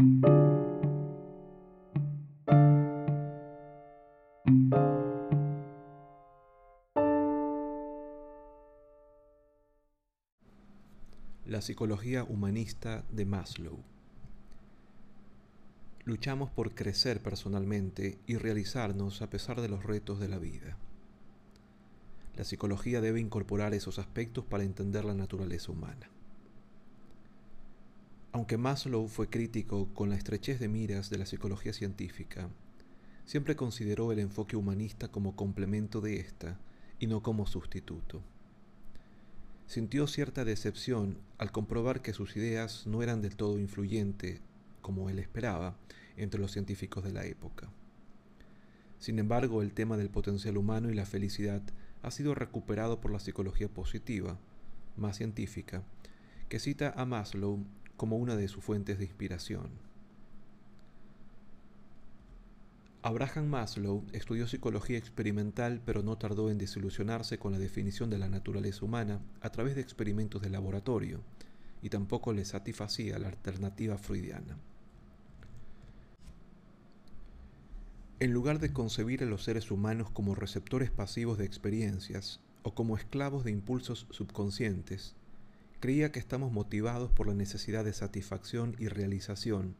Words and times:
La 0.00 0.06
psicología 11.60 12.24
humanista 12.24 13.04
de 13.10 13.26
Maslow. 13.26 13.78
Luchamos 16.06 16.50
por 16.50 16.74
crecer 16.74 17.22
personalmente 17.22 18.18
y 18.26 18.36
realizarnos 18.38 19.20
a 19.20 19.28
pesar 19.28 19.60
de 19.60 19.68
los 19.68 19.84
retos 19.84 20.18
de 20.18 20.28
la 20.28 20.38
vida. 20.38 20.78
La 22.36 22.44
psicología 22.44 23.02
debe 23.02 23.20
incorporar 23.20 23.74
esos 23.74 23.98
aspectos 23.98 24.46
para 24.46 24.64
entender 24.64 25.04
la 25.04 25.12
naturaleza 25.12 25.72
humana. 25.72 26.08
Aunque 28.40 28.56
Maslow 28.56 29.06
fue 29.06 29.28
crítico 29.28 29.92
con 29.92 30.08
la 30.08 30.16
estrechez 30.16 30.58
de 30.60 30.68
miras 30.68 31.10
de 31.10 31.18
la 31.18 31.26
psicología 31.26 31.74
científica, 31.74 32.48
siempre 33.26 33.54
consideró 33.54 34.12
el 34.12 34.18
enfoque 34.18 34.56
humanista 34.56 35.08
como 35.08 35.36
complemento 35.36 36.00
de 36.00 36.20
ésta 36.20 36.58
y 36.98 37.06
no 37.06 37.22
como 37.22 37.46
sustituto. 37.46 38.22
Sintió 39.66 40.06
cierta 40.06 40.46
decepción 40.46 41.18
al 41.36 41.52
comprobar 41.52 42.00
que 42.00 42.14
sus 42.14 42.34
ideas 42.34 42.86
no 42.86 43.02
eran 43.02 43.20
del 43.20 43.36
todo 43.36 43.58
influyentes, 43.58 44.40
como 44.80 45.10
él 45.10 45.18
esperaba, 45.18 45.76
entre 46.16 46.40
los 46.40 46.50
científicos 46.50 47.04
de 47.04 47.12
la 47.12 47.26
época. 47.26 47.68
Sin 48.98 49.18
embargo, 49.18 49.60
el 49.60 49.74
tema 49.74 49.98
del 49.98 50.08
potencial 50.08 50.56
humano 50.56 50.88
y 50.88 50.94
la 50.94 51.04
felicidad 51.04 51.60
ha 52.02 52.10
sido 52.10 52.34
recuperado 52.34 53.02
por 53.02 53.12
la 53.12 53.20
psicología 53.20 53.68
positiva, 53.68 54.38
más 54.96 55.18
científica, 55.18 55.82
que 56.48 56.58
cita 56.58 56.94
a 56.96 57.04
Maslow 57.04 57.66
como 58.00 58.16
una 58.16 58.34
de 58.34 58.48
sus 58.48 58.64
fuentes 58.64 58.96
de 58.96 59.04
inspiración. 59.04 59.68
Abraham 63.02 63.48
Maslow 63.48 64.06
estudió 64.14 64.46
psicología 64.46 64.96
experimental 64.96 65.82
pero 65.84 66.02
no 66.02 66.16
tardó 66.16 66.48
en 66.48 66.56
desilusionarse 66.56 67.38
con 67.38 67.52
la 67.52 67.58
definición 67.58 68.08
de 68.08 68.16
la 68.16 68.30
naturaleza 68.30 68.86
humana 68.86 69.20
a 69.42 69.50
través 69.50 69.74
de 69.74 69.82
experimentos 69.82 70.40
de 70.40 70.48
laboratorio 70.48 71.20
y 71.82 71.90
tampoco 71.90 72.32
le 72.32 72.46
satisfacía 72.46 73.18
la 73.18 73.28
alternativa 73.28 73.98
freudiana. 73.98 74.56
En 78.18 78.32
lugar 78.32 78.60
de 78.60 78.72
concebir 78.72 79.22
a 79.24 79.26
los 79.26 79.44
seres 79.44 79.70
humanos 79.70 80.08
como 80.10 80.34
receptores 80.34 80.90
pasivos 80.90 81.36
de 81.36 81.44
experiencias 81.44 82.40
o 82.62 82.72
como 82.72 82.96
esclavos 82.96 83.44
de 83.44 83.50
impulsos 83.50 84.06
subconscientes, 84.08 85.16
Creía 85.80 86.12
que 86.12 86.18
estamos 86.18 86.52
motivados 86.52 87.10
por 87.10 87.26
la 87.26 87.32
necesidad 87.32 87.86
de 87.86 87.94
satisfacción 87.94 88.76
y 88.78 88.88
realización, 88.88 89.76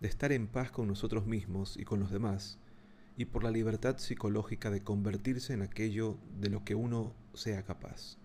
de 0.00 0.08
estar 0.08 0.32
en 0.32 0.46
paz 0.46 0.70
con 0.70 0.88
nosotros 0.88 1.26
mismos 1.26 1.76
y 1.76 1.84
con 1.84 2.00
los 2.00 2.10
demás, 2.10 2.58
y 3.18 3.26
por 3.26 3.44
la 3.44 3.50
libertad 3.50 3.98
psicológica 3.98 4.70
de 4.70 4.82
convertirse 4.82 5.52
en 5.52 5.60
aquello 5.60 6.16
de 6.40 6.48
lo 6.48 6.64
que 6.64 6.74
uno 6.74 7.12
sea 7.34 7.62
capaz. 7.64 8.16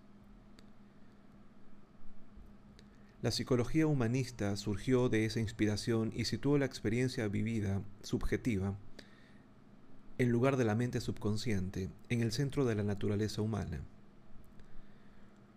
La 3.20 3.30
psicología 3.30 3.86
humanista 3.86 4.56
surgió 4.56 5.10
de 5.10 5.26
esa 5.26 5.40
inspiración 5.40 6.12
y 6.16 6.24
situó 6.24 6.56
la 6.56 6.64
experiencia 6.64 7.28
vivida, 7.28 7.82
subjetiva, 8.02 8.78
en 10.16 10.30
lugar 10.30 10.56
de 10.56 10.64
la 10.64 10.74
mente 10.74 11.00
subconsciente, 11.02 11.90
en 12.08 12.22
el 12.22 12.32
centro 12.32 12.64
de 12.64 12.74
la 12.74 12.84
naturaleza 12.84 13.42
humana. 13.42 13.84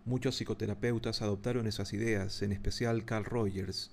Muchos 0.06 0.36
psicoterapeutas 0.36 1.20
adoptaron 1.20 1.66
esas 1.66 1.92
ideas, 1.92 2.40
en 2.42 2.52
especial 2.52 3.04
Carl 3.04 3.24
Rogers, 3.24 3.90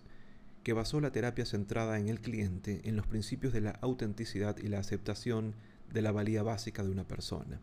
que 0.61 0.73
basó 0.73 1.01
la 1.01 1.11
terapia 1.11 1.43
centrada 1.43 1.97
en 1.97 2.07
el 2.07 2.21
cliente 2.21 2.81
en 2.83 2.95
los 2.95 3.07
principios 3.07 3.51
de 3.51 3.61
la 3.61 3.71
autenticidad 3.81 4.55
y 4.57 4.67
la 4.67 4.77
aceptación 4.77 5.55
de 5.91 6.03
la 6.03 6.11
valía 6.11 6.43
básica 6.43 6.83
de 6.83 6.91
una 6.91 7.07
persona. 7.07 7.59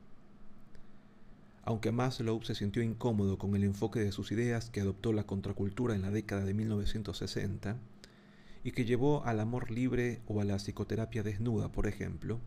Aunque 1.63 1.93
Maslow 1.93 2.43
se 2.43 2.57
sintió 2.57 2.83
incómodo 2.83 3.39
con 3.39 3.55
el 3.55 3.63
enfoque 3.63 4.01
de 4.01 4.11
sus 4.11 4.33
ideas 4.33 4.69
que 4.69 4.81
adoptó 4.81 5.13
la 5.13 5.29
contracultura 5.29 5.95
en 5.95 6.03
la 6.03 6.11
década 6.11 6.45
de 6.45 6.53
1960, 6.53 7.77
y 8.65 8.73
que 8.73 8.85
llevó 8.85 9.25
al 9.25 9.39
amor 9.39 9.71
libre 9.71 10.23
o 10.27 10.41
a 10.41 10.45
la 10.45 10.57
psicoterapia 10.57 11.23
desnuda, 11.23 11.71
por 11.71 11.87
ejemplo, 11.87 12.41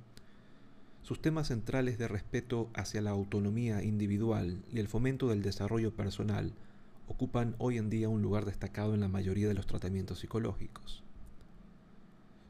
sus 1.04 1.22
temas 1.22 1.50
centrales 1.50 1.98
de 1.98 2.08
respeto 2.08 2.70
hacia 2.74 3.02
la 3.02 3.12
autonomía 3.12 3.84
individual 3.84 4.64
y 4.72 4.80
el 4.80 4.88
fomento 4.88 5.28
del 5.28 5.44
desarrollo 5.44 5.94
personal 5.94 6.54
ocupan 7.08 7.56
hoy 7.58 7.78
en 7.78 7.90
día 7.90 8.08
un 8.08 8.22
lugar 8.22 8.46
destacado 8.46 8.94
en 8.94 9.02
la 9.02 9.10
mayoría 9.10 9.50
de 9.50 9.54
los 9.54 9.68
tratamientos 9.68 10.20
psicológicos. 10.20 11.04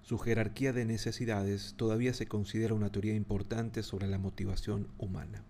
Su 0.03 0.19
jerarquía 0.19 0.71
de 0.71 0.85
necesidades 0.85 1.73
todavía 1.77 2.13
se 2.13 2.27
considera 2.27 2.75
una 2.75 2.91
teoría 2.91 3.15
importante 3.15 3.81
sobre 3.81 4.05
la 4.07 4.19
motivación 4.19 4.87
humana. 4.99 5.43